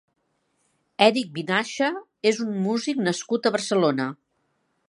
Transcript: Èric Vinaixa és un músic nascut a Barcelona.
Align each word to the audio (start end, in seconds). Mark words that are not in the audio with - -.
Èric 1.07 1.29
Vinaixa 1.35 1.91
és 2.31 2.41
un 2.49 2.57
músic 2.65 3.05
nascut 3.09 3.47
a 3.47 3.53
Barcelona. 3.59 4.13